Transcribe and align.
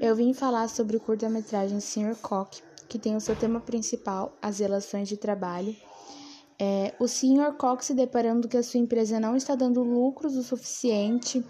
Eu 0.00 0.16
vim 0.16 0.32
falar 0.32 0.66
sobre 0.70 0.96
o 0.96 1.00
curta-metragem 1.00 1.78
Sr. 1.78 2.16
Koch, 2.22 2.62
que 2.88 2.98
tem 2.98 3.16
o 3.16 3.20
seu 3.20 3.36
tema 3.36 3.60
principal 3.60 4.32
as 4.40 4.58
relações 4.58 5.06
de 5.06 5.18
trabalho. 5.18 5.76
É, 6.58 6.94
o 6.98 7.06
Sr. 7.06 7.52
Koch 7.58 7.84
se 7.84 7.92
deparando 7.92 8.48
que 8.48 8.56
a 8.56 8.62
sua 8.62 8.80
empresa 8.80 9.20
não 9.20 9.36
está 9.36 9.54
dando 9.54 9.82
lucros 9.82 10.36
o 10.36 10.42
suficiente 10.42 11.44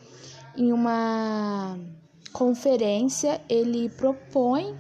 em 0.57 0.73
uma 0.73 1.79
conferência, 2.33 3.41
ele 3.49 3.89
propõe 3.89 4.77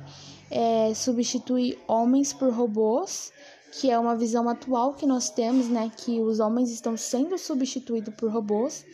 é, 0.50 0.92
substituir 0.92 1.78
homens 1.86 2.32
por 2.32 2.52
robôs, 2.52 3.32
que 3.70 3.88
é 3.88 3.96
uma 3.96 4.16
visão 4.16 4.48
atual 4.48 4.94
que 4.94 5.06
nós 5.06 5.30
temos, 5.30 5.68
né, 5.68 5.92
que 5.96 6.18
os 6.18 6.40
homens 6.40 6.72
estão 6.72 6.96
sendo 6.96 7.38
substituídos 7.38 8.12
por 8.16 8.32
robôs, 8.32 8.84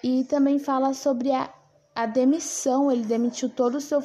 e 0.00 0.22
também 0.22 0.60
fala 0.60 0.94
sobre 0.94 1.32
a 1.32 1.52
a 1.96 2.04
demissão, 2.04 2.92
ele 2.92 3.04
demitiu 3.04 3.48
todo 3.48 3.80
seu 3.80 4.02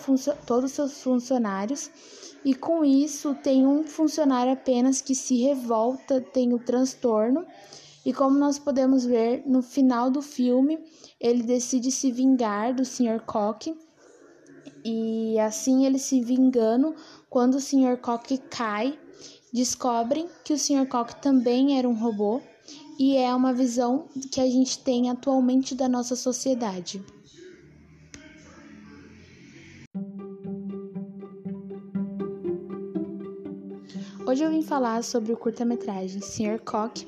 todos 0.48 0.71
os 0.71 0.71
seus 0.71 1.04
funcionários 1.04 1.91
e 2.45 2.55
com 2.55 2.86
isso 2.86 3.36
tem 3.36 3.68
um 3.68 3.84
funcionário 3.84 4.54
apenas 4.54 5.02
que 5.02 5.13
se 5.13 5.36
revolta, 5.44 6.22
tem 6.22 6.54
o 6.54 6.59
transtorno 6.59 7.46
e 8.05 8.13
como 8.13 8.40
nós 8.40 8.58
podemos 8.58 9.04
ver 9.05 9.44
no 9.46 9.62
final 9.62 10.09
do 10.09 10.22
filme, 10.22 10.80
ele 11.20 11.44
decide 11.44 11.91
se 11.91 12.13
vingar 12.13 12.73
do 12.73 12.85
Sr. 12.85 13.22
Koch 13.26 13.77
e 14.85 15.38
assim 15.38 15.85
ele 15.85 15.99
se 15.99 16.21
vingando 16.21 16.96
quando 17.30 17.55
o 17.55 17.62
Sr. 17.62 17.98
Koch 18.02 18.38
cai, 18.49 18.98
descobrem 19.54 20.30
que 20.46 20.54
o 20.54 20.58
Sr. 20.58 20.88
Koch 20.88 21.13
também 21.21 21.77
era 21.77 21.90
um 21.90 21.94
robô 21.94 22.41
e 22.98 23.18
é 23.18 23.35
uma 23.35 23.54
visão 23.54 24.08
que 24.32 24.40
a 24.40 24.46
gente 24.46 24.80
tem 24.80 25.10
atualmente 25.10 25.76
da 25.76 25.90
nossa 25.90 26.16
sociedade. 26.16 27.04
Hoje 34.32 34.46
eu 34.46 34.49
vim 34.49 34.62
falar 34.62 35.04
sobre 35.04 35.34
o 35.34 35.35
curta-metragem 35.35 36.21
Sr. 36.21 36.57
Koch, 36.63 37.05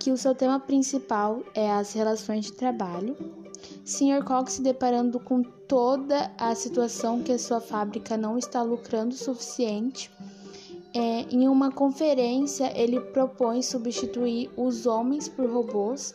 que 0.00 0.10
o 0.10 0.16
seu 0.16 0.34
tema 0.34 0.58
principal 0.58 1.42
é 1.54 1.70
as 1.70 1.92
relações 1.92 2.46
de 2.46 2.52
trabalho. 2.54 3.14
Sr. 3.84 4.24
Koch 4.24 4.50
se 4.50 4.62
deparando 4.62 5.20
com 5.20 5.42
toda 5.42 6.32
a 6.38 6.54
situação 6.54 7.22
que 7.22 7.32
a 7.32 7.38
sua 7.38 7.60
fábrica 7.60 8.16
não 8.16 8.38
está 8.38 8.62
lucrando 8.62 9.14
o 9.14 9.18
suficiente. 9.18 10.10
É, 10.94 11.26
em 11.30 11.46
uma 11.46 11.70
conferência, 11.70 12.72
ele 12.74 13.00
propõe 13.00 13.62
substituir 13.62 14.50
os 14.56 14.86
homens 14.86 15.28
por 15.28 15.50
robôs. 15.50 16.14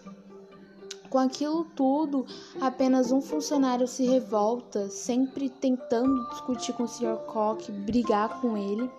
Com 1.08 1.20
aquilo 1.20 1.66
tudo, 1.76 2.26
apenas 2.60 3.12
um 3.12 3.22
funcionário 3.22 3.88
se 3.88 4.08
revolta, 4.08 4.90
sempre 4.90 5.50
tentando 5.50 6.28
discutir 6.30 6.74
com 6.74 6.86
o 6.86 6.88
Sr. 6.88 7.18
Koch, 7.28 7.72
brigar 7.72 8.42
com 8.42 8.58
ele. 8.58 8.90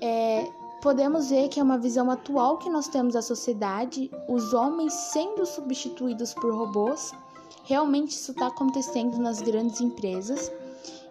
É, 0.00 0.63
podemos 0.84 1.30
ver 1.30 1.48
que 1.48 1.58
é 1.58 1.62
uma 1.62 1.78
visão 1.78 2.10
atual 2.10 2.58
que 2.58 2.68
nós 2.68 2.88
temos 2.88 3.14
da 3.14 3.22
sociedade, 3.22 4.10
os 4.28 4.52
homens 4.52 4.92
sendo 4.92 5.46
substituídos 5.46 6.34
por 6.34 6.54
robôs. 6.54 7.10
Realmente 7.64 8.10
isso 8.10 8.32
está 8.32 8.48
acontecendo 8.48 9.16
nas 9.16 9.40
grandes 9.40 9.80
empresas. 9.80 10.52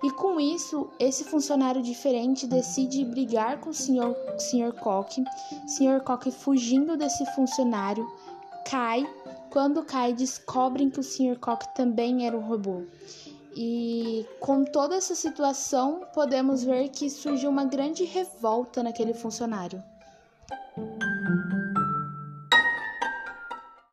E 0.03 0.11
com 0.11 0.39
isso, 0.39 0.87
esse 0.99 1.23
funcionário 1.23 1.81
diferente 1.81 2.45
decide 2.45 3.03
brigar 3.03 3.61
com 3.61 3.71
o 3.71 3.73
senhor, 3.73 4.15
senhor 4.37 4.73
Koch. 4.73 5.23
Senhor 5.65 6.01
Koch 6.01 6.29
fugindo 6.29 6.95
desse 6.95 7.25
funcionário, 7.33 8.07
cai. 8.69 9.11
Quando 9.49 9.83
cai, 9.83 10.13
descobrem 10.13 10.91
que 10.91 10.99
o 10.99 11.03
senhor 11.03 11.39
Koch 11.39 11.65
também 11.73 12.27
era 12.27 12.37
um 12.37 12.47
robô. 12.47 12.83
E 13.55 14.25
com 14.39 14.63
toda 14.63 14.95
essa 14.95 15.15
situação, 15.15 16.01
podemos 16.13 16.63
ver 16.63 16.89
que 16.89 17.09
surgiu 17.09 17.49
uma 17.49 17.65
grande 17.65 18.03
revolta 18.03 18.81
naquele 18.81 19.13
funcionário. 19.13 19.83